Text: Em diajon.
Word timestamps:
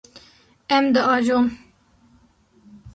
Em 0.77 0.89
diajon. 0.97 1.53